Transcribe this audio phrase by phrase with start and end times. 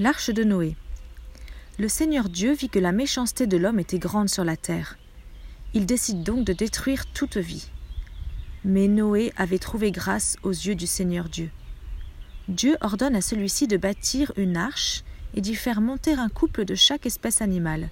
[0.00, 0.76] L'arche de Noé.
[1.78, 4.96] Le Seigneur Dieu vit que la méchanceté de l'homme était grande sur la terre.
[5.74, 7.68] Il décide donc de détruire toute vie.
[8.64, 11.50] Mais Noé avait trouvé grâce aux yeux du Seigneur Dieu.
[12.48, 16.74] Dieu ordonne à celui-ci de bâtir une arche et d'y faire monter un couple de
[16.74, 17.90] chaque espèce animale.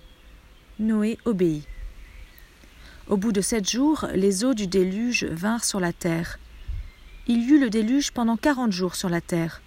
[0.79, 1.67] Noé obéit.
[3.07, 6.39] Au bout de sept jours, les eaux du déluge vinrent sur la terre.
[7.27, 9.61] Il y eut le déluge pendant quarante jours sur la terre.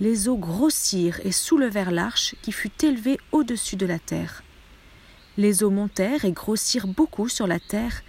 [0.00, 4.42] Les eaux grossirent et soulevèrent l'arche qui fut élevée au-dessus de la terre.
[5.36, 8.02] Les eaux montèrent et grossirent beaucoup sur la terre,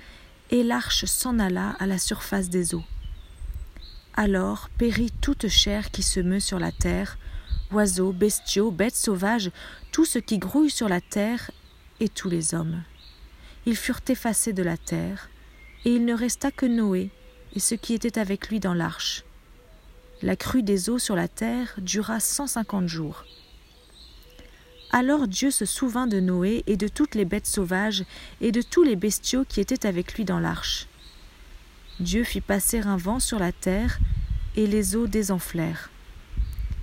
[0.52, 2.85] et l'arche s'en alla à la surface des eaux.
[4.16, 7.17] Alors périt toute chair qui se meut sur la terre,
[7.71, 9.52] oiseaux, bestiaux, bêtes sauvages,
[9.91, 11.52] tout ce qui grouille sur la terre,
[11.99, 12.83] et tous les hommes
[13.66, 15.30] ils furent effacés de la terre,
[15.85, 17.11] et il ne resta que Noé
[17.55, 19.23] et ceux qui étaient avec lui dans l'arche.
[20.21, 23.23] La crue des eaux sur la terre dura cent cinquante jours.
[24.91, 28.03] Alors Dieu se souvint de Noé et de toutes les bêtes sauvages
[28.41, 30.88] et de tous les bestiaux qui étaient avec lui dans l'arche.
[32.02, 33.99] Dieu fit passer un vent sur la terre,
[34.57, 35.89] et les eaux désenflèrent.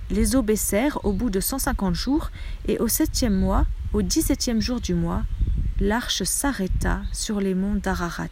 [0.09, 2.31] Les eaux baissèrent au bout de cent cinquante jours,
[2.67, 5.23] et au septième mois, au dix-septième jour du mois,
[5.79, 8.29] l'arche s'arrêta sur les monts d'Ararat.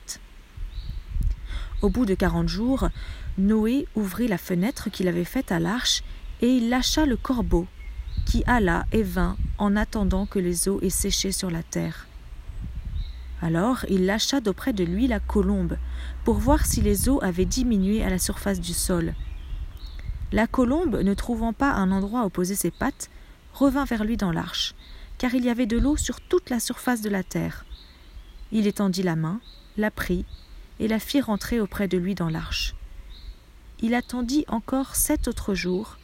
[1.86, 2.90] Au bout de quarante jours,
[3.38, 6.02] Noé ouvrit la fenêtre qu'il avait faite à l'arche,
[6.42, 7.68] et il lâcha le corbeau,
[8.26, 12.08] qui alla et vint en attendant que les eaux aient séché sur la terre.
[13.40, 15.78] Alors il lâcha d'auprès de lui la colombe,
[16.24, 19.14] pour voir si les eaux avaient diminué à la surface du sol.
[20.32, 23.12] La colombe, ne trouvant pas un endroit où poser ses pattes,
[23.54, 24.74] revint vers lui dans l'arche,
[25.20, 27.64] car il y avait de l'eau sur toute la surface de la terre.
[28.52, 29.40] Il étendit la main,
[29.78, 30.26] la prit,
[30.80, 32.76] et la fit rentrer auprès de lui dans l'arche.
[33.82, 35.98] Il attendit encore sept autres jours,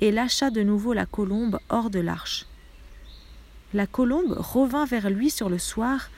[0.00, 2.46] et lâcha de nouveau la colombe hors de l'arche.
[3.74, 6.10] La colombe revint vers lui sur le soir,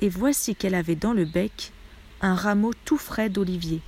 [0.00, 1.72] et voici qu'elle avait dans le bec
[2.20, 3.80] un rameau tout frais d'olivier.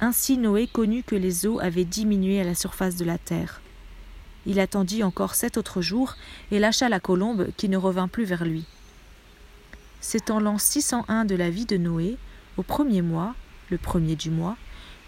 [0.00, 3.62] Ainsi Noé connut que les eaux avaient diminué à la surface de la terre.
[4.44, 6.16] Il attendit encore sept autres jours
[6.50, 8.64] et lâcha la colombe qui ne revint plus vers lui.
[10.08, 12.16] C'est en l'an 601 de la vie de Noé,
[12.56, 13.34] au premier mois,
[13.70, 14.56] le premier du mois,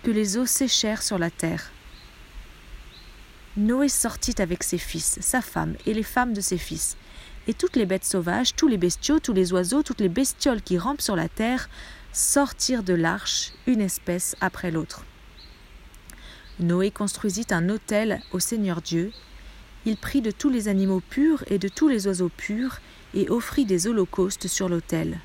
[0.03, 1.70] que les eaux séchèrent sur la terre.
[3.56, 6.97] Noé sortit avec ses fils, sa femme et les femmes de ses fils,
[7.47, 10.78] et toutes les bêtes sauvages, tous les bestiaux, tous les oiseaux, toutes les bestioles qui
[10.78, 11.70] rampent sur la terre
[12.12, 15.04] sortirent de l'arche, une espèce après l'autre.
[16.59, 19.12] Noé construisit un autel au Seigneur Dieu,
[19.86, 22.80] il prit de tous les animaux purs et de tous les oiseaux purs,
[23.14, 25.19] et offrit des holocaustes sur l'autel.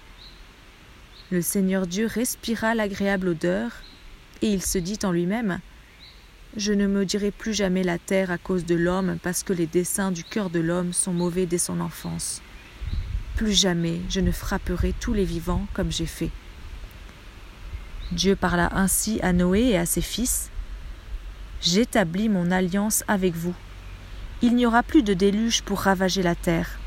[1.31, 3.71] Le Seigneur Dieu respira l'agréable odeur,
[4.41, 5.59] et il se dit en lui-même
[6.57, 10.11] Je ne maudirai plus jamais la terre à cause de l'homme, parce que les desseins
[10.11, 12.41] du cœur de l'homme sont mauvais dès son enfance.
[13.35, 16.31] Plus jamais je ne frapperai tous les vivants comme j'ai fait.
[18.11, 20.49] Dieu parla ainsi à Noé et à ses fils.
[21.61, 23.55] J'établis mon alliance avec vous
[24.43, 26.77] il n'y aura plus de déluge pour ravager la terre.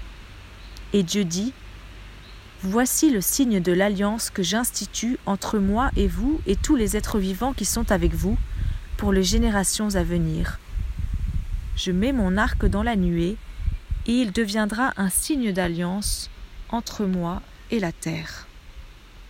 [0.93, 1.53] Et Dieu dit
[2.63, 7.19] Voici le signe de l'alliance que j'institue entre moi et vous et tous les êtres
[7.19, 8.39] vivants qui sont avec vous
[8.97, 10.59] pour les générations à venir.
[11.77, 13.37] Je mets mon arc dans la nuée,
[14.07, 16.31] et il deviendra un signe d'alliance
[16.71, 18.47] entre moi et la terre.